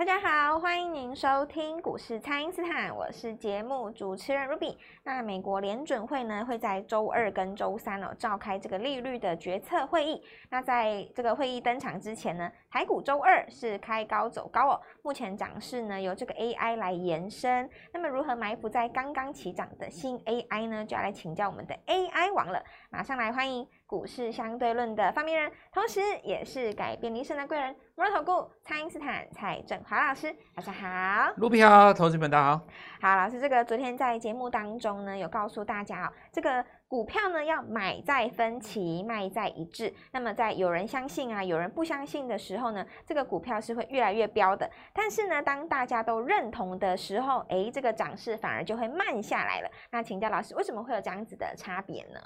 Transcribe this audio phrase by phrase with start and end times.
[0.00, 4.74] 大家好，欢迎您收听股市蔡恩斯坦，我是节目主持人 Ruby。
[5.04, 10.24] 那美国联准会呢会在周二跟周三哦召开这个利率的决策会议。
[10.48, 14.80] 那在这个会议登场之前呢，台股周二是开高走高哦。
[15.02, 17.68] 目前涨势呢由这个 AI 来延伸。
[17.92, 20.82] 那么如何埋伏在刚刚起涨的新 AI 呢？
[20.82, 22.64] 就要来请教我们的 AI 王了。
[22.90, 27.74] 马上来欢迎股市相对论的发明人，同时也是改变你一生的贵人。
[27.94, 32.66] 摩尔投顾蔡因斯坦蔡振华老师，大家好，卢比好，投资们大家好。
[33.00, 39.94] 好，老师，这个昨天在节目当中呢，有告诉大家哦，这个股票呢要买在分歧，卖在一致。
[40.10, 44.68] 那么在有人相信啊，有人不相信的时候呢，这个股票是会越来越飙的。
[44.92, 49.70] 但是呢，当大家都认同的时候，诶，这个涨势反而就会慢下来了。
[49.92, 52.20] 那请教老师，为什么会有这样子的差别呢？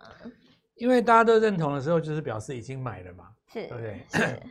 [0.77, 4.07] 因为大家都认同的时候，就是表示已经买了嘛，是，对不对？
[4.09, 4.43] 是。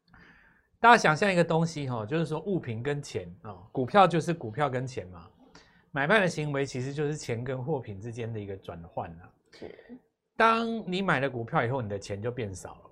[0.80, 5.28] 大家想象一个东西哈，就是说物品跟钱啊，股票就是股票跟钱嘛，
[5.90, 9.30] 买卖的行为其实就是钱跟货品之间的一个转换啊。
[9.52, 9.74] 是，
[10.36, 12.87] 当你买了股票以后，你的钱就变少了嘛。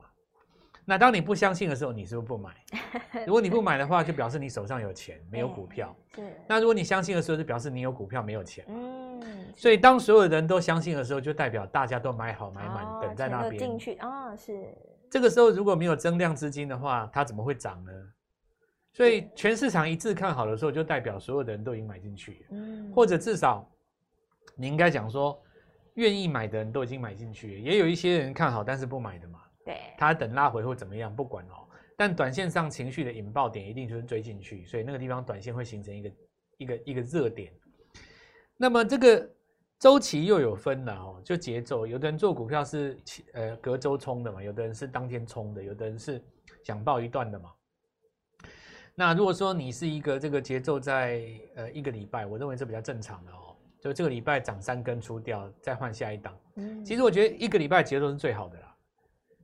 [0.89, 2.55] 那当你不相信的时候，你是不是不买？
[3.27, 5.95] 如果你不买的话，就表示你手上有钱，没有股票。
[6.15, 6.33] 对。
[6.47, 8.65] 那如果你相信的时候，就表示你有股票，没有钱。
[8.69, 9.21] 嗯。
[9.55, 13.59] 所以当所有人都相信的时候，就代表大家都买好买满，等在那边。
[13.59, 14.73] 进去啊，是。
[15.11, 17.93] 这个时候如果没有增量资金的话，它怎么会涨呢？
[18.93, 23.69] 所以全市场一致看好的时候，就代表所有的人都已经买进去，嗯，或者至少
[24.55, 25.39] 你应该讲说，
[25.95, 31.69] 愿意买的人都已经买进去，也有一些人看好但是不买的嘛，对，他等拉回或怎么样，不管哦。
[31.95, 36.11] 但短线上情绪的引爆点一定就是追进去，所以那个地方短线会形成一个
[36.57, 37.53] 一个一个热点。
[38.57, 39.31] 那么这个。
[39.79, 42.99] 周期又有分了哦，就节奏，有的人做股票是
[43.35, 46.19] 呃隔周冲的嘛，有的人是当天冲的，有的人是
[46.65, 47.53] 想报一段的嘛。
[48.95, 56.35] 那如果说你是一个这个节奏在呃一个礼拜，我认为是比较正常的哦，就这个礼拜涨三根出掉，再换下一档。
[56.55, 58.76] 嗯，其实我觉得一个礼拜节奏是最好的啦，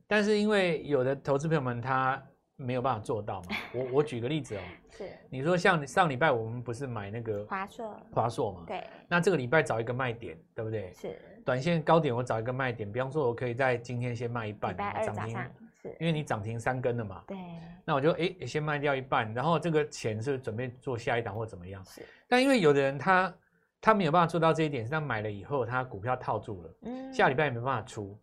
[0.07, 2.21] 但是因为有的投资朋友们他。
[2.55, 3.47] 没有办法做到嘛？
[3.73, 4.59] 我我举个例子哦，
[4.95, 8.63] 是你说像上礼拜我们不是买那个华硕华硕嘛？
[8.67, 10.93] 对，那这个礼拜找一个卖点，对不对？
[10.93, 15.35] 是短线高点我找一个卖点，比方说我可以在今天先卖一半，涨停，
[15.81, 17.23] 是因为你涨停三根了嘛？
[17.25, 17.35] 对，
[17.83, 21.83] 那我就哎先卖掉一半，然后这个钱是准备做下一档或怎么样？
[21.83, 23.33] 是，但因为有的人他
[23.81, 28.15] 他没有办法做到这一点，是他买了以后他股票套住了，嗯，下礼拜也没办法出，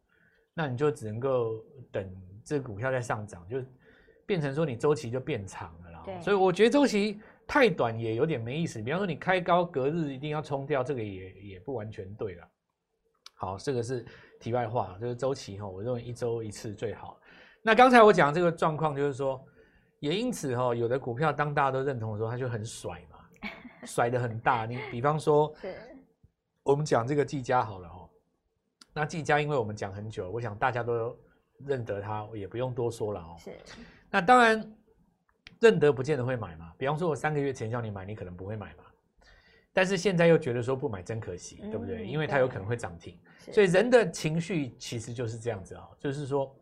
[0.55, 2.09] 那你就只能够等
[2.44, 3.62] 这个股票在上涨，就。
[4.27, 8.81] 变成说你周期就变长了啦，所以我觉得周期太短也有点没意思。
[8.81, 12.49] 比方说你开高隔日一定要冲掉，这个也也不完全对了。
[13.34, 14.06] 好，这个是
[14.38, 17.19] 题外话，这个周期哈，我认为一周一次最好。
[17.61, 19.44] 那刚才我讲这个状况就是说，
[19.99, 23.19] 也因此哈，有的股票当大家都认同的时候，它就很甩嘛，
[23.84, 24.65] 甩的很大。
[24.65, 25.53] 你比方说，
[26.62, 28.00] 我们讲这个技嘉好了哈，
[28.93, 31.19] 那技嘉因为我们讲很久，我想大家都
[31.67, 33.37] 认得它，也不用多说了哦。
[33.39, 33.53] 是。
[34.11, 34.77] 那当然，
[35.61, 36.73] 认得不见得会买嘛。
[36.77, 38.84] 比方说，我三个月前叫你买，你可能不会买嘛。
[39.73, 42.05] 但是现在又觉得说不买真可惜，对不对？
[42.05, 43.17] 因为它有可能会涨停。
[43.53, 46.53] 所以人的情绪其实就是这样子啊，就是说，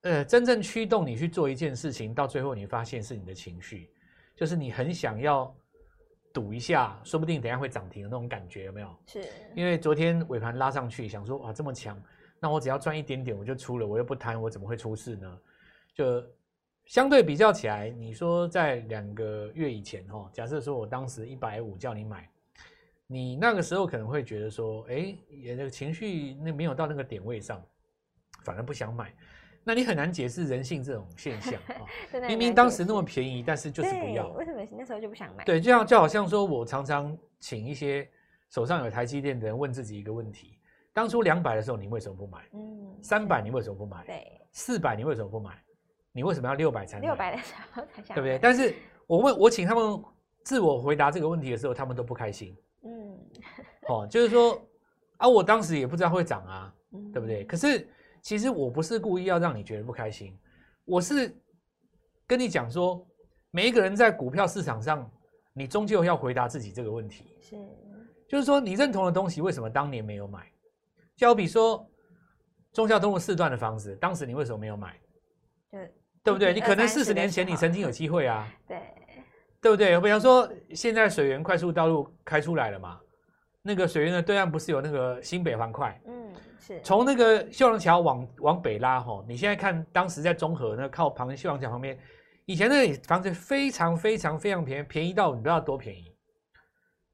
[0.00, 3.90] 呃，真正驱动你去做一件事情，到最后你发现是你的情绪，
[4.34, 5.54] 就是你很想要
[6.32, 8.96] 赌一下，说不定等下会涨停的那种感觉，有没有？
[9.06, 9.24] 是。
[9.54, 12.00] 因为昨天尾盘拉上去，想说哇这么强，
[12.40, 15.38] 那我只要赚一点点我就出了，我又不贪，我怎么会出事呢？
[15.94, 16.24] 就。
[16.86, 22.26] 相对比较起来，你说在两个月以前哈，假设说我当时一百五叫你买，
[23.06, 27.62] 你那个时候可能会觉得说，哎，也那个情绪那没有到那个点位上，
[28.42, 29.14] 反而不想买，
[29.64, 32.26] 那你很难解释人性这种现象 啊。
[32.26, 34.28] 明明当时那么便宜，但是就是不要。
[34.30, 35.44] 为什么那时候就不想买？
[35.44, 38.08] 对，就像就好像说我常常请一些
[38.50, 40.58] 手上有台积电的人问自己一个问题：
[40.92, 42.38] 当初两百的时候你为什么不买？
[42.52, 44.04] 嗯，三百你为什么不买？
[44.04, 45.50] 对，四百你为什么不买？
[46.12, 47.06] 你为什么要六百才买？
[47.06, 48.38] 六百的时候才想，对不对？
[48.38, 48.74] 但是
[49.06, 50.02] 我问，我请他们
[50.42, 52.56] 自我回答这个问题的时候，他们都不开心。
[52.84, 53.18] 嗯，
[53.88, 54.60] 哦，就是说
[55.18, 57.44] 啊，我当时也不知道会涨啊，嗯、对不对？
[57.44, 57.86] 可是
[58.28, 60.38] 其实我不是故意要让你觉得不开心，
[60.84, 61.34] 我是
[62.26, 63.02] 跟你讲说，
[63.50, 65.10] 每一个人在股票市场上，
[65.54, 67.34] 你终究要回答自己这个问题。
[67.40, 67.56] 是，
[68.28, 70.46] 就是说你认同的东西，为什么当年没有买？
[71.16, 71.90] 就好比说
[72.70, 74.94] 中孝东路四段的房子，当时你为什么没有买？
[75.70, 75.90] 对。
[76.22, 76.52] 对不对？
[76.52, 78.78] 你可能四十年前你曾经有机会啊，对，
[79.58, 79.98] 对不对？
[80.02, 83.00] 比方说现在水源快速道路开出来了嘛，
[83.68, 86.00] 那个水源的对岸不是有那个新北环快？
[86.06, 86.80] 嗯，是。
[86.82, 91.98] 从那个秀朗桥往往北拉吼，你现在看当时在中和那靠旁秀朗桥旁边
[92.46, 96.10] 以前那里房子非常非常非常便宜，便宜到你不知道多便宜。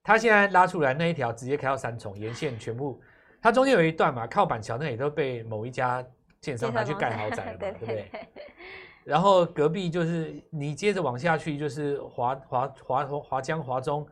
[0.04, 3.00] 它现在拉出来那一条直接开到三重沿线全部，
[3.42, 6.06] 它中间有一段嘛，靠板桥那里都被某一家
[6.40, 8.10] 建商拿去盖豪宅了嘛， 对不对？
[9.02, 14.06] 然后隔壁就是你接着往下去就是华华华华江华中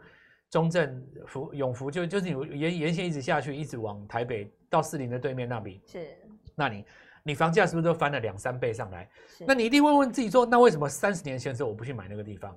[0.53, 6.17] 中正福永福，就就是你沿沿线一直下去，一直往台北到士林的对面那里是，
[6.55, 6.85] 那你
[7.25, 9.11] 你房价是不是都翻了两三倍上来？
[9.45, 12.57] 那你一定会问自己说，那为什么三十年前的时候我不去买那个地方，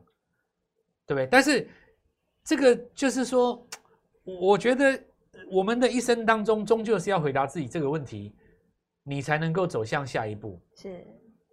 [1.08, 1.26] 对不对？
[1.26, 1.68] 但是。
[2.48, 3.68] 这个就是说，
[4.24, 5.04] 我觉得
[5.50, 8.36] 我们的一生当中，终究是要回答自己这个问题，
[9.02, 10.62] 你才能够走向下一步。
[10.76, 11.04] 是，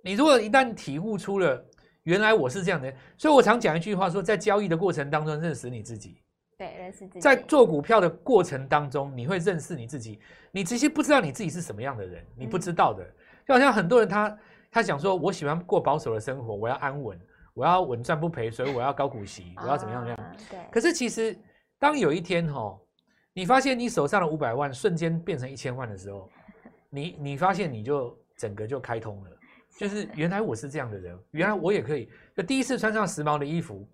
[0.04, 1.64] 你如果一旦体悟出了
[2.02, 6.21] 原来我是这样的，所以我常讲一句话说，在交易的过程当中认识你自己。
[6.62, 7.20] 对，认识自己。
[7.20, 10.20] 在做股票的过程当中，你会认识你自己。
[10.52, 13.04] 你其实不知道你自己是什么样的人，你不知道的。
[13.46, 14.38] 就好像很多人他
[14.70, 17.18] 他想说，我喜欢过保守的生活，我要安稳。
[17.54, 20.02] 我要稳赚不赔，所以我要高股息，我要怎么样？
[20.04, 20.36] 这样？
[20.48, 20.58] 对。
[20.70, 21.36] 可是其实，
[21.78, 22.78] 当有一天哈，
[23.34, 26.30] 你发现你手上的五百万瞬间变成一千万的时候，
[26.88, 29.30] 你你发现你就整个就开通了，
[29.76, 32.10] 就是原来我是这样的人，原来我也可以。
[32.34, 33.86] 就第一次穿上时髦的衣服，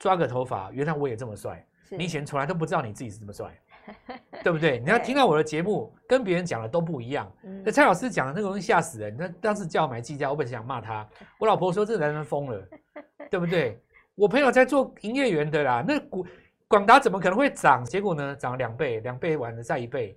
[0.00, 1.64] 抓个头发，原来我也这么帅。
[1.90, 3.58] 你以前从来都不知道你自己是这么帅，
[4.42, 4.78] 对不对？
[4.80, 7.30] 你要听到我的节目，跟别人讲的都不一样。
[7.64, 9.16] 那蔡老师讲的那个东西吓死人。
[9.16, 11.08] 那当时叫我买计价，我本想骂他。
[11.38, 12.68] 我老婆说这男人疯了。
[13.28, 13.82] 对不对？
[14.14, 16.24] 我朋友在做营业员的啦，那股
[16.68, 17.84] 广达怎么可能会涨？
[17.84, 20.16] 结果呢，涨了两倍，两倍完了再一倍，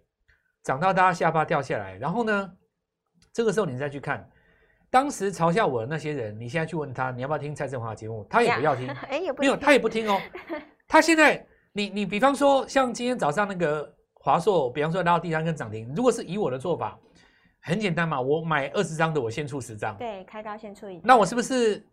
[0.63, 1.97] 涨到大家下巴掉下来。
[1.97, 2.53] 然后呢，
[3.33, 4.29] 这个时候你再去看，
[4.91, 8.23] 当时嘲笑我的那些人，你现在去问他，你要不要听蔡振华的节目？
[8.29, 10.21] 他也不要听， 哎，没有，他也不听哦。
[10.87, 11.43] 他现在，
[11.73, 16.99] 你你比方说，像今天早上那个华硕，比方说拉到第三根涨停，如果是以我的做法，
[17.61, 21.85] 很简单嘛，我买二十张的，我先出十张，对，开高先出一，那我是不是？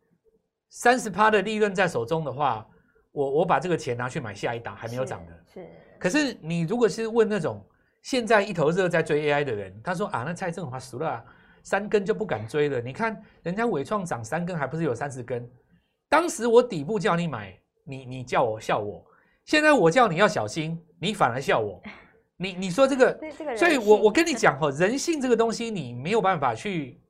[0.68, 2.66] 三十趴的利润在手中的话，
[3.12, 5.32] 我我把这个钱拿去买下一档还没有涨的。
[5.46, 5.68] 是，是。
[5.96, 7.64] 可是你如果是问那种
[8.02, 11.24] 现在一头热在追 AI 的人，他说啊，那蔡振华熟了，
[11.62, 12.80] 三根就不敢追了。
[12.80, 15.48] 你看人家伟创涨三根，还不是有三十根？
[16.08, 19.06] 当时我底部叫你买，你你叫我笑我，
[19.46, 21.80] 现在我叫你要小心，你反而笑我。
[22.36, 27.00] 你你说这个，这个、所以我我跟你讲哈，人性这个东西你没有办法去。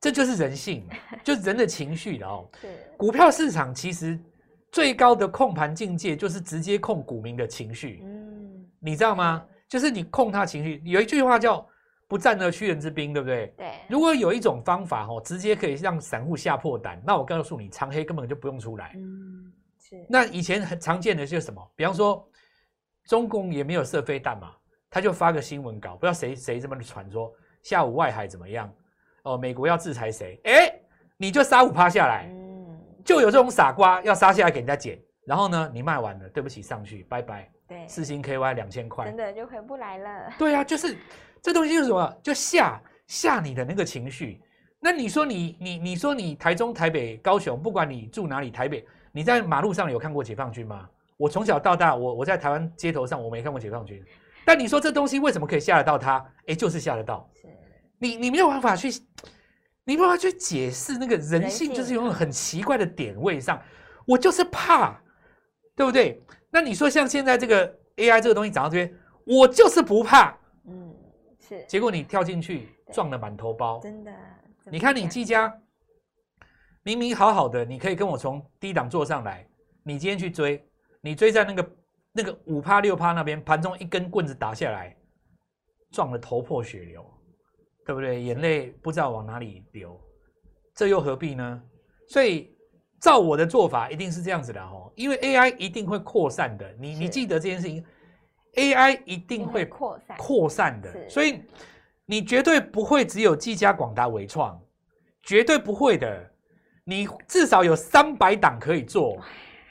[0.00, 0.86] 这就是人性，
[1.24, 2.48] 就是人的情绪的哦。
[2.96, 4.16] 股票市场其实
[4.70, 8.00] 最高的控盘境界就是直接控股民的情绪。
[8.04, 9.44] 嗯，你知道吗？
[9.68, 10.80] 就是你控他情绪。
[10.84, 11.66] 有一句话叫
[12.06, 13.52] “不战而屈人之兵”，对不对？
[13.56, 13.72] 对。
[13.88, 18.92] 如果有一种方法哦，直接可以让散户吓破胆，那我告诉你，长黑根本就不用出来。
[18.94, 19.47] 嗯，
[19.88, 20.06] 是。
[20.08, 21.72] 那以前很常见的就是什么？
[21.74, 22.28] 比方说，
[23.06, 24.54] 中共也没有射飞弹嘛，
[24.90, 27.32] 他就发个新闻稿，不知道谁谁这么传说，
[27.62, 28.72] 下午外海怎么样？
[29.22, 30.40] 哦，美国要制裁谁？
[30.44, 30.72] 哎，
[31.16, 37.50] 你就杀五趴下来，嗯，就有这种傻瓜要杀下来给人家捡，然后呢，你卖完了，对不起，上去，拜拜。
[37.66, 40.32] 对，四星 KY 两千块，真的就回不来了。
[40.38, 40.96] 对啊，就是
[41.42, 42.18] 这东西就是什么？
[42.22, 44.40] 就吓吓你的那个情绪。
[44.80, 48.86] 那你说你你你说你台中、台北、高雄，不管你住哪里，台北
[49.18, 50.88] 你在马路上有看过解放军吗？
[51.16, 54.00] 我从小到大，我我在台湾街头上我没看过解放军。
[54.44, 56.24] 但你说这东西为什么可以吓得到他？
[56.46, 57.28] 哎，就是吓得到。
[57.34, 57.48] 是。
[57.98, 58.88] 你你没有办法去，
[59.82, 63.60] 你没有办法去解释那个人性，就是有种很奇怪的点位上，
[64.06, 64.96] 我就是怕，
[65.74, 66.22] 对不对？
[66.48, 68.94] 那你说像现在这个 AI 这个东西涨到这边，
[69.24, 70.32] 我就是不怕，
[70.68, 70.94] 嗯，
[71.40, 71.64] 是。
[71.66, 74.12] 结果你跳进去撞了满头包，真的。
[74.70, 75.52] 你看你技嘉，
[76.96, 79.46] 明明好好的，你可以跟我从低档坐上来，
[79.82, 80.64] 你今天去追，
[81.00, 81.70] 你追在那个
[82.12, 84.96] 那个五趴六趴那边，盘中一根棍子打下来，
[85.90, 87.04] 撞得头破血流。
[87.84, 88.22] 对不对？
[88.22, 89.98] 眼泪不知道往哪里流，
[90.74, 91.62] 这又何必呢？
[92.06, 92.54] 所以
[93.00, 94.92] 照我的做法，一定是这样子的哦。
[94.94, 97.82] 因为 AI 一定会扩散的，你你记得这件事情
[98.56, 101.42] ，AI 一定会扩散扩散的，所以
[102.04, 104.60] 你绝对不会只有技嘉、广达、纬创，
[105.22, 106.30] 绝对不会的。
[106.88, 109.18] 你至少有三百档可以做，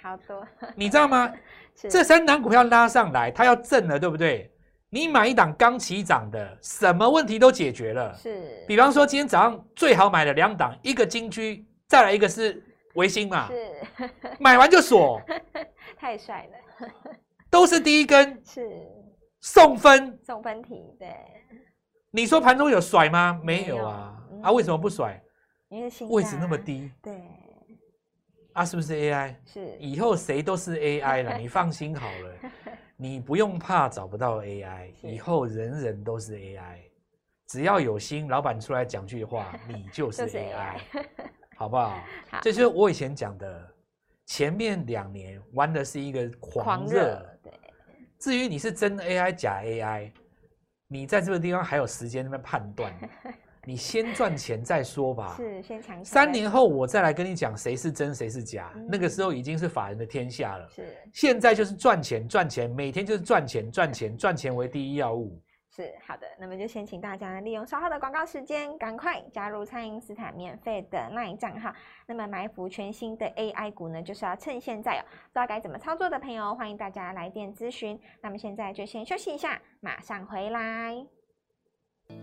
[0.04, 1.34] 好多，你知道吗？
[1.90, 4.52] 这三档股票拉上来，它要震了，对不对？
[4.92, 8.14] 你买一档刚起涨的，什么问题都解决了。
[8.14, 13.48] 是，比方说今天早上最好买的两档，一个金居，再来一个是维新嘛。
[13.48, 13.76] 是，
[14.40, 15.20] 买完就锁。
[15.98, 16.88] 太帅了，
[17.50, 18.40] 都是第一根。
[18.46, 18.70] 是，
[19.42, 20.20] 送分。
[20.24, 21.10] 送分题，对。
[22.12, 23.40] 你说盘中有甩吗？
[23.44, 24.14] 没有啊。
[24.32, 25.20] 有啊，为什么不甩？
[25.70, 26.92] 因为位置那么低。
[27.02, 27.22] 对。
[28.54, 29.36] 啊，是不是 AI？
[29.46, 29.78] 是。
[29.80, 32.52] 以后谁都是 AI 了，你放心好了。
[33.00, 36.78] 你不用怕找不到 AI，以后人人都是 AI，
[37.46, 40.80] 只要有心，老板出来讲句话，你就 是 AI。
[41.56, 42.00] 好不好？
[42.32, 43.76] 好，这就是我以前讲的，
[44.26, 46.64] 前面两年玩的是一个狂热。
[46.64, 47.54] 狂热对。
[48.20, 50.12] 至于你是真 AI 假 AI，
[50.88, 52.92] 你在这个地方还有时间那边判断。
[53.68, 55.36] 你先赚钱再说吧。
[55.36, 56.02] 是，先抢。
[56.06, 60.66] 三年后我再来跟你讲谁是真谁是假，嗯，那个时候已经是法人的天下了。
[60.70, 65.38] 是，现在就是赚钱赚钱，每天就是赚钱赚钱赚钱为第一要务。
[65.70, 71.70] 是，好的，那么就先请大家利用稍后的广告时间，赶快加入蔡因斯坦免费的 LINE 账号。
[72.08, 75.04] 那么埋伏全新的 AI 股呢，就是要趁现在哦。
[75.04, 78.00] 不知道该怎么操作的朋友，欢迎大家来电咨询。
[78.24, 81.17] 那么现在就先休息一下，马上回来。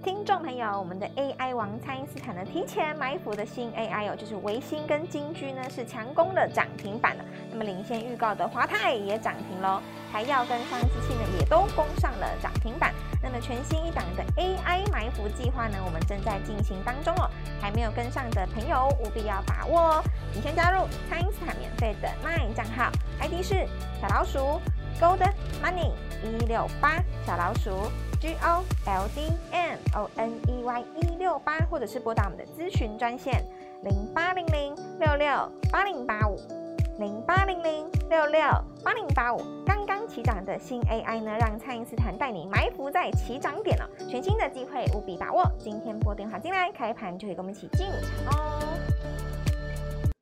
[0.03, 7.25] 听众朋友，我们的 AI 王蔡因斯坦呢，提前埋伏的新 AI 哦，就是维新跟金居呢，是强攻的涨停板了。
[7.51, 12.95] 那么领先预告的华泰也涨停喽，台燿跟上一次呢也都攻上了涨停板。
[13.23, 17.29] 那么全新一档的 AI 埋伏计划呢，我们正在进行当中哦，
[17.61, 20.05] 还没有跟上的朋友务必要把握哦。
[20.35, 23.67] 你先加入蔡因斯坦免费的 LINE 账号，ID 是
[24.01, 24.61] 小老鼠
[25.01, 25.21] Gold
[25.63, 27.91] Money 一六八小老鼠。
[28.25, 33.45] G O L D M O N E Y 一六八，或者是拨打我们的咨询专线
[33.83, 36.41] 零八零零六六八零八五
[36.99, 38.41] 零八零零六六
[38.83, 39.43] 八零八五。
[39.67, 45.45] 刚刚起涨的新 AI 呢，让蔡因斯坦带你埋伏在起涨点了，全新的机会务必把握。
[45.59, 47.87] 今天拨电话进来，开盘就可以跟我们一起进
[48.27, 48.79] 场哦。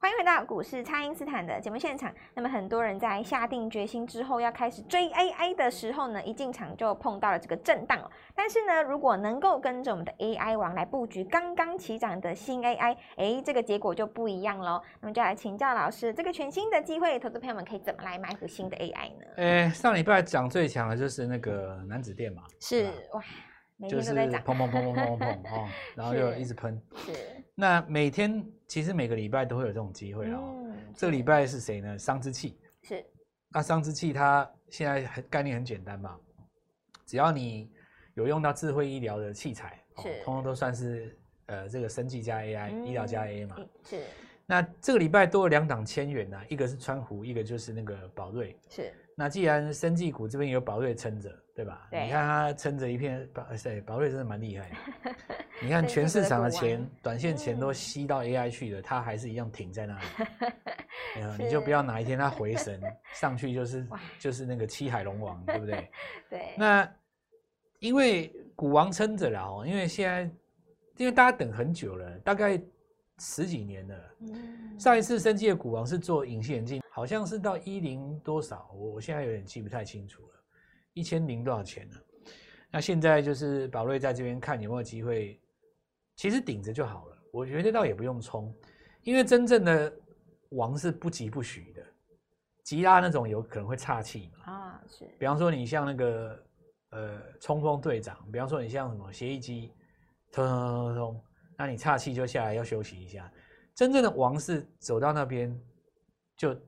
[0.02, 2.12] 欢迎回到股市，蔡因斯坦的节目现场。
[2.34, 8.10] 那么很多人在下定决心之后要开始追 AI 的时候呢，一进场就碰到了这个震荡。
[8.34, 14.82] 但是呢，如果能够跟着我们的 AI 王来布局刚刚起涨的新 AI，哎，这个结果就不一样喽。
[15.00, 19.26] 那么就来请教老师，这个全新的机会，投资朋友们可以怎么来埋伏新的 AI 呢？
[19.36, 23.22] 哎，上礼拜涨最强的就是那个南子电嘛，是哇。
[23.88, 26.80] 就是砰砰砰砰砰砰 砰哦，然后就一直喷。
[27.06, 27.12] 是。
[27.54, 30.54] 那每天其实每个礼拜都会有这种机会哦。
[30.64, 30.76] 嗯。
[30.94, 31.98] 这个礼拜是谁呢？
[31.98, 32.58] 商之气。
[32.82, 33.04] 是。
[33.50, 36.18] 那商之气它现在很概念很简单嘛，
[37.06, 37.70] 只要你
[38.14, 43.56] 有用到智慧医疗的器材，是，通通都算是呃这个生技加 AI、嗯、医疗加 AI 嘛。
[43.84, 44.02] 是。
[44.46, 48.58] 那这个礼拜多了两档千元呢，一个是川湖，一个就是那个宝瑞。
[48.68, 48.92] 是。
[49.14, 51.30] 那既然生技股这边有宝瑞撑着。
[51.54, 51.86] 对吧？
[51.90, 54.70] 对，你看它撑着一片宝，对，宝瑞真的蛮厉害。
[55.62, 60.04] 你看全市场的钱，短线钱都吸到 AI 去了，它、嗯、还是一样停在那里。
[61.44, 62.80] 你就不要哪一天它回神
[63.14, 63.86] 上去，就是
[64.18, 65.90] 就是那个七海龙王，对不对？
[66.30, 66.54] 对。
[66.56, 66.90] 那
[67.80, 70.22] 因为股王撑着了哦，因为现在
[70.96, 72.60] 因为大家等很久了，大概
[73.18, 73.94] 十几年了。
[74.20, 80.28] 嗯、上一次升级的股王是做隐形眼镜，好像是到一零多少，我我现在有点记不太清楚了。
[80.94, 81.96] 一千零多少钱呢？
[82.70, 85.38] 那现在就是宝瑞在这边看有没有机会，
[86.16, 87.18] 其实顶着就好了。
[87.30, 88.54] 我觉得倒也不用冲，
[89.02, 89.92] 因为真正的
[90.50, 91.82] 王是不急不徐的，
[92.64, 94.52] 急拉那种有可能会岔气嘛。
[94.52, 95.04] 啊，是。
[95.18, 96.46] 比方说你像那个
[96.90, 99.72] 呃冲锋队长，比方说你像什么协议机，
[100.30, 101.24] 通通通通，
[101.58, 103.30] 那你岔气就下来要休息一下。
[103.74, 105.58] 真正的王是走到那边
[106.36, 106.58] 就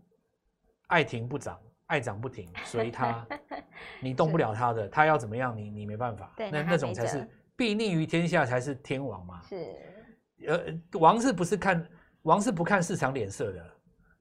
[0.88, 1.60] 爱停不涨。
[1.94, 3.24] 爱涨不停，随他，
[4.02, 6.32] 你动不了他的，他要怎么样，你你没办法。
[6.36, 7.24] 那那种才是
[7.54, 9.40] 必逆于天下才是天王嘛。
[9.42, 9.76] 是，
[10.48, 11.88] 呃，王是不是看
[12.22, 13.64] 王是不看市场脸色的，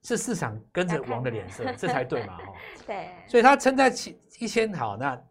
[0.03, 2.37] 是市场跟着王的脸色，这才对嘛？
[2.45, 2.53] 哦，
[2.85, 3.09] 对。
[3.27, 3.91] 所以他撑在
[4.39, 5.23] 一千好，那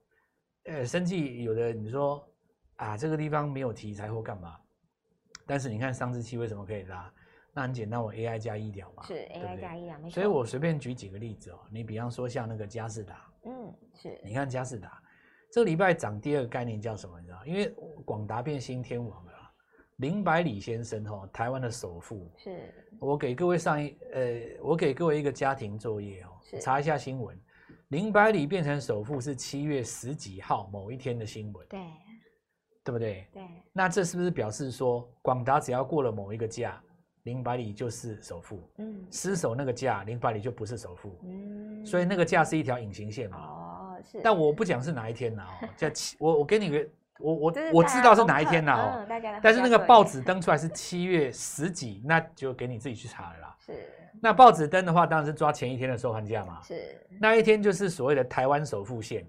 [0.65, 2.29] 呃，生计有的你说
[2.75, 4.57] 啊，这个地方没有题材或干嘛，
[5.47, 7.09] 但是你看上次期为什么可以拉？
[7.55, 10.15] 那很简单，我 AI 加医疗嘛，是 AI 加医疗，没错。
[10.15, 14.21] 所以我随便举几个例子哦，你比方说像那个嘉士达，嗯，是。
[14.25, 15.03] 你看嘉士达，
[15.51, 17.21] 这个礼拜涨第二个概念叫什么？
[17.21, 17.45] 你知道？
[17.45, 17.69] 因为
[18.05, 19.33] 广达变新天王了。
[19.97, 22.73] 林百里先生哦，台湾的首富，是。
[22.99, 26.29] 我给各位上一呃，我给各位一个家庭作业哦，
[26.61, 27.39] 查一下新闻。
[27.89, 31.81] 林百里变成首富是七月十几号某一天的新闻，对，
[32.83, 33.29] 对不对？
[33.35, 33.43] 对。
[33.73, 36.83] 那这是不是表示说广达只要过了某一个价？
[37.25, 46.89] 林百里就是首富，嗯，失守那个价，零百里就不是首富，嗯，所以那个价是一条隐形线嘛，哦，是，但我不讲是哪一天呐， 哦，在七，我我给你个，
[47.19, 49.07] 我我我知道是哪一天呐，哦，
[49.43, 53.73] 但是那个报纸登出来是七月十几，那就给你自己去查了啦，是，
[54.21, 59.25] 那报纸登的话，当然是抓前一天的收盘价嘛，是，那一天就是所谓的台湾首富线。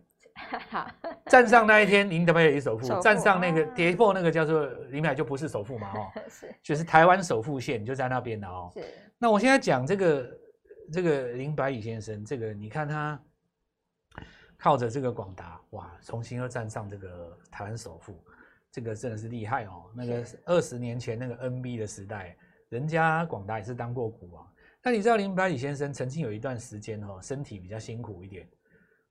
[0.69, 0.89] 好，
[1.27, 8.71] 站上那一天，林德也是首富；站上那个跌破那个叫做林百就不是首富嘛，哦， 是，就是台湾首富线就在那边的哦。
[8.73, 8.83] 是，
[9.17, 10.39] 那我现在讲这个
[10.91, 13.21] 这个林百里先生，这个你看他
[14.57, 18.23] 靠着这个广达，哇，重新又站上这个台湾首富，
[18.71, 19.85] 这个真的是厉害哦。
[19.95, 22.35] 那个二十年前那个 NB 的时代，
[22.69, 24.47] 人家广达也是当过股王。
[24.81, 28.47] 那你知道林百里先生曾经有一段时间哦，身体比较辛苦一点，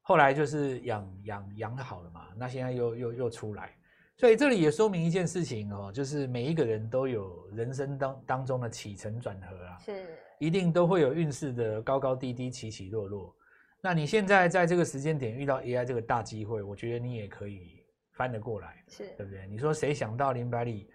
[0.02, 3.74] 后来就是养养养好了嘛，那现在又又又出来，
[4.16, 10.04] 所以这里也说明一件事情哦，就是每一个人都有人生当当中的起承转合啊，是
[10.38, 13.34] 一定都会有运势的高高低低、起起落落。
[13.80, 19.46] 那你现在在这个时间点遇到 AI 这个大机会，我觉得你也可以翻得过来，是对不对？
[19.46, 20.88] 你说谁想到林百里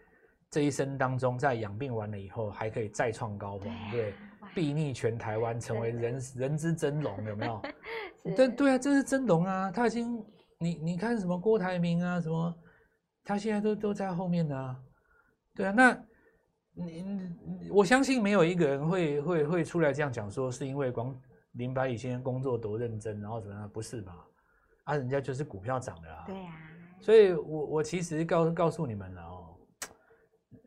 [0.50, 4.14] 这一生当中，在养病完了以后，还可以再创高峰，对？
[4.56, 7.62] 睥睨全台湾，成为人人之真龙，有没有？
[8.36, 9.72] 对对啊，这是真龙啊！
[9.72, 10.26] 他已经，
[10.60, 12.54] 你你看什么郭台铭啊，什么，
[13.24, 14.80] 他现在都都在后面呢、啊。
[15.56, 15.98] 对啊，那
[16.74, 21.16] 你我相信没有一个人会会会出来这样讲说，是因为光
[21.54, 23.70] 林百里先生工作多认真，然后怎么样？
[23.70, 24.14] 不是吧？
[24.84, 26.24] 啊，人家就是股票涨的啊。
[26.28, 26.54] 对啊。
[27.00, 29.58] 所以我我其实告告诉你们了哦，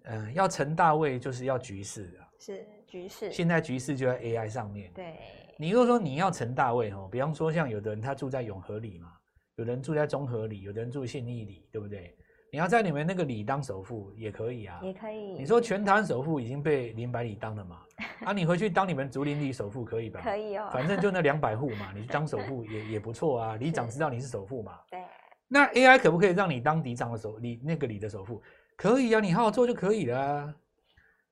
[0.04, 2.29] 嗯、呃，要成大位就是要局势啊。
[2.40, 2.66] 是。
[2.88, 4.90] 局势现在局势就在 AI 上面。
[4.92, 5.14] 对，
[5.56, 9.12] 你如果说你要成大位哦，比方说像有的人他住在永和里嘛，
[9.54, 12.16] 有人住在中和里，有的人住信义里，对不对？
[12.52, 15.34] 你要在你们那个里当首富也可以啊，也可以。
[15.34, 17.82] 你说全台首富已经被林百里当了嘛？
[18.26, 20.20] 啊，你回去当你们竹林里首富可以吧？
[20.20, 23.54] 可以哦，反正就那两百户嘛，你当首富也 也不错啊。
[23.54, 24.80] 里长知道你是首富嘛？
[24.90, 25.00] 对。
[25.46, 28.42] 那 AI 可不可以让你当里长的首里那个里的首富？
[28.76, 30.54] 可以啊，你好好做就可以了啊。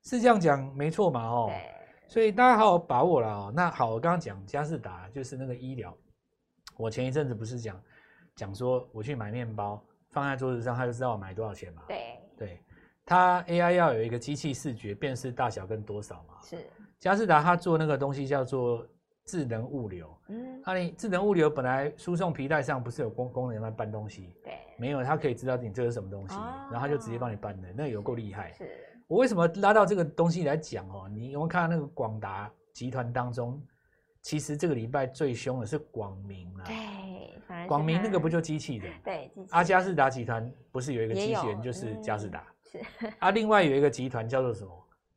[0.05, 1.23] 是这样讲没错嘛？
[1.23, 1.51] 哦，
[2.07, 3.53] 所以大家好好把握了哦。
[3.55, 5.95] 那好，我刚刚讲佳士达就是那个医疗，
[6.77, 7.81] 我前一阵子不是讲
[8.35, 11.83] 讲说我去买面包放在桌子上，他就知道我买多少钱嘛？
[11.89, 12.63] 对对，
[13.05, 16.35] 他 AI 要有一个机器视觉辨识大小跟多少嘛？
[16.43, 16.57] 是
[16.99, 18.87] 佳士达他做那个东西叫做
[19.25, 24.35] 智能物流，嗯，那你智能物流本来输送皮带上不是有工工人来搬东西？
[24.43, 26.35] 对，没有，他可以知道你这是什么东西，
[26.71, 28.53] 然后他就直接帮你搬的，那有够厉害。
[28.53, 28.85] 是。
[29.09, 31.09] 我为什么拉到这个东西来讲哦？
[31.11, 33.61] 你有没有看到那个广达集团当中，
[34.21, 36.65] 其实这个礼拜最凶的是广明啊。
[36.67, 38.93] 对，广明那个不就机器人？
[39.03, 42.47] 对，阿加士达集团不是有一个机器人，就是加士达。
[42.71, 42.79] 是。
[43.19, 44.71] 啊，另外有一个集团叫做什么？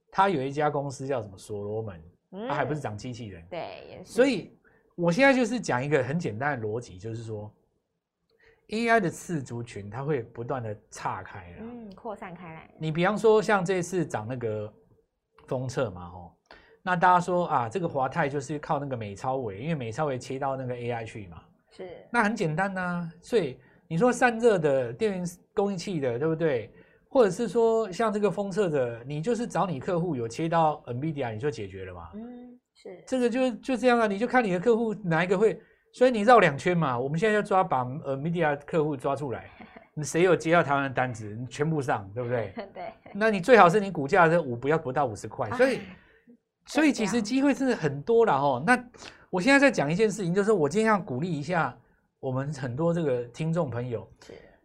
[0.09, 1.37] 它有一家公司叫什么？
[1.37, 2.01] 所罗门，
[2.47, 3.45] 他还不是讲机器人。
[3.49, 4.13] 对，也是。
[4.13, 4.57] 所以
[4.95, 7.53] 我现在就是讲一个很简单的逻辑，就是说。
[8.71, 12.69] AI 的次族群，它会不断的岔开了，嗯，扩散开来。
[12.77, 14.73] 你比方说，像这次涨那个
[15.45, 16.31] 封测嘛，吼，
[16.81, 21.89] 那大家说啊，这个华泰就是靠那个美超伟，因为美超伟切到那个 AI 去嘛，是。
[22.09, 26.73] 那很简单呐、啊，所以你说散热的电源供应器的，对不对？
[27.09, 32.09] 或者是说像这个封测的，你就是找你客户有切到 NVIDIA，你就解决了嘛。
[32.13, 33.03] 嗯，是。
[33.05, 35.61] 这个就就这样啊，你就看你的客户哪一个会。
[35.93, 39.49] 所以你绕两圈嘛，我们现在要抓把呃 media 客户抓出来，
[39.93, 42.53] 你谁有接到台湾的单子，你全部上，对不对？
[42.73, 42.93] 对。
[43.13, 45.81] 那你最好是你股价是五不要不到五十块，所以
[46.65, 48.63] 所以其实机会是很多了哦。
[48.65, 48.81] 那
[49.29, 51.77] 我现在在讲一件事情，就是我今天要鼓励一下
[52.19, 54.09] 我们很多这个听众朋友，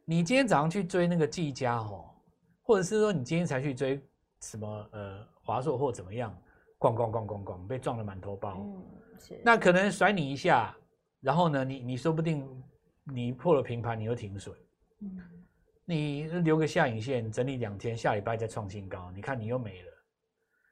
[0.05, 2.05] 你今天早上去追那个技嘉哦，
[2.63, 4.01] 或者是说你今天才去追
[4.43, 6.33] 什么呃华硕或怎么样，
[6.79, 8.85] 咣咣咣咣咣被撞了满头包，嗯，
[9.19, 9.41] 是。
[9.45, 10.73] 那可能甩你一下。
[11.27, 12.47] 然后呢，你你说不定
[13.03, 14.55] 你破了平盘，你又停损，
[15.01, 15.21] 嗯，
[15.85, 19.91] 你留个下影线，整理两天，下礼拜再创新高，你看你又没了，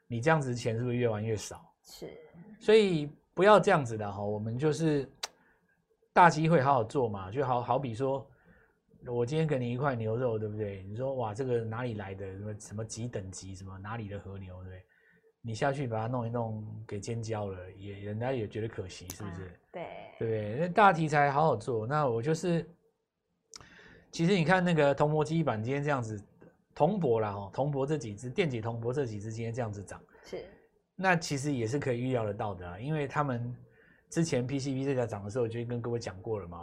[0.06, 1.74] 你这样子钱是不是越玩越少？
[1.82, 2.08] 是，
[2.60, 5.10] 所以不要这样子的哈，我们就是
[6.12, 8.24] 大机会好好做嘛，就好好比说，
[9.06, 10.84] 我今天给你一块牛肉，对不对？
[10.84, 12.32] 你说哇，这个哪里来的？
[12.32, 13.56] 什么什么几等级？
[13.56, 14.54] 什么哪里的和牛？
[14.62, 14.84] 对不对？
[15.46, 19.44] 你下去把它弄一弄，给煎焦了，也人家也觉得可惜，是不是？
[19.44, 19.86] 啊、对，
[20.18, 20.58] 对不对？
[20.60, 21.86] 那大题材好好做。
[21.86, 22.66] 那我就是，
[24.10, 26.18] 其实你看那个铜箔基板今天这样子，
[26.74, 30.46] 铜箔啦哈，铜箔这几只电解铜箔这几只今天这样子涨，是。
[30.96, 33.54] 那其实也是可以预料得到的啊，因为他们
[34.08, 36.58] 之前 PCB 这家涨的时候，我就跟各位讲过了嘛。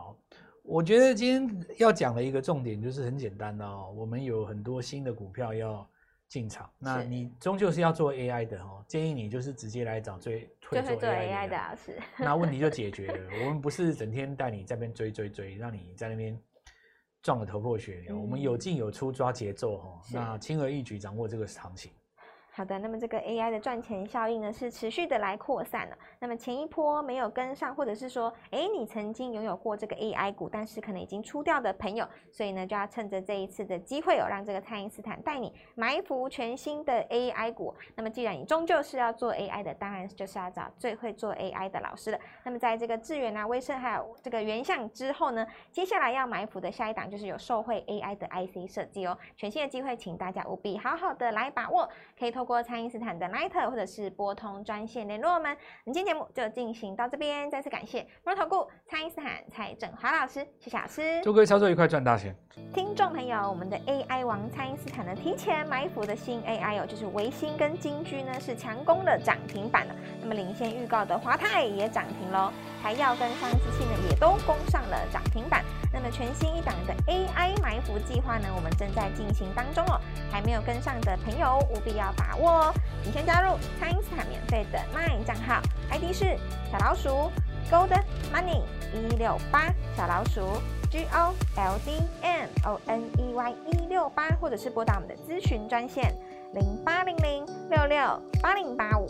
[0.63, 5.87] 我觉得今天要讲的一个重点就是很简单的哦，我们有很多新的股票要。
[6.31, 11.99] 进场，那你终究是要做 AI 的哦，建议你就是直接来找最会做 AI 的，老师。
[12.17, 13.29] 那问题就解决了。
[13.43, 16.41] 我们不是整天带你在那边追追追，让你在那边
[17.21, 18.17] 撞得头破血流。
[18.17, 21.91] 我们有进有出，抓节奏哈，那轻而易举掌握这个行情。
[22.53, 25.97] 好的，那么这个 AI 的赚钱效应呢，是持续的来扩散了。
[26.19, 37.73] 那么前一波没有跟上，或者是说，哎，你曾经拥有过这个 AI 股，但是可能已经出掉的朋友，所以呢，就要趁着这一次的机会哦，让这个蔡因斯坦带你埋伏全新的 AI 股。
[37.95, 42.19] 那么既然你终究是要做 AI 的，当然就是要找最会做 AI 的老师了。
[42.43, 49.17] 那么在这个智原啊、威盛还有这个原相之后呢，接下来要埋伏的下一档就是有受惠 AI 的 IC 设计哦。
[49.37, 52.40] 全新的机会，请大家务必好好的来把握，可以投。
[52.41, 55.55] 透过蔡因斯坦的 Line 或者是拨通专线联络我们。
[55.85, 61.21] 今天节目就进行到这边，再次感谢摩尔投顾蔡因斯坦蔡振华老师，谢谢老师。
[61.21, 62.35] 祝各位操作愉快，赚大钱。
[62.73, 69.95] 听众朋友，我们的 AI 王蔡因斯坦呢，提前埋伏的新 AI 哦，就是维新跟金居呢是强攻的涨停板了。
[70.19, 72.51] 那么领先预告的华泰也涨停喽，
[72.81, 75.63] 台燿跟上一次性呢也都攻上了涨停板。
[75.93, 79.99] 那么全新一档的 AI 埋伏计划呢，我们正在进行当中哦，
[80.31, 82.73] 还没有跟上的朋友务必要把握哦。
[83.03, 86.37] 请先加入蔡因斯坦免费的 LINE 账号，ID 是
[86.71, 87.29] 小老鼠
[87.69, 87.89] Gold
[88.33, 88.61] Money
[88.93, 90.41] 一六八，小老鼠
[90.89, 96.13] G O L D M O N E Y 一六八，或者是拨打我们的咨询专线
[96.53, 99.09] 零八零零六六八零八五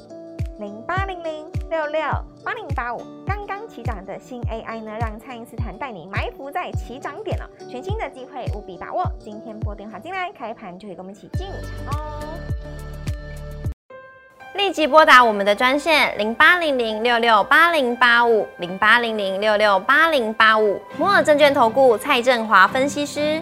[0.59, 2.01] 零八零零六六
[2.43, 3.01] 八零八五。
[3.25, 9.03] 刚刚起涨的新 AI 呢，让蔡因斯坦带你埋伏在起涨点了，全新的机会务必把握。
[9.19, 12.19] 今天拨电话进来，开盘就可以跟我们一起进场哦。
[14.53, 23.41] 立即拨打我们的专线零八零零六六八零八五零八零零六六八零八五摩尔证券投顾蔡振华分析师。